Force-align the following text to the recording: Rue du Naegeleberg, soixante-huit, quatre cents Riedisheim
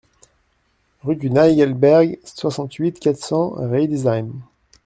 Rue 1.03 1.15
du 1.15 1.29
Naegeleberg, 1.29 2.17
soixante-huit, 2.25 2.99
quatre 2.99 3.23
cents 3.23 3.53
Riedisheim 3.59 4.31